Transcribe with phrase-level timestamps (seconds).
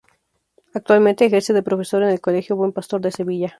[0.73, 3.49] Actualmente, ejerce de profesor en el colegio Buen Pastor de Sevilla.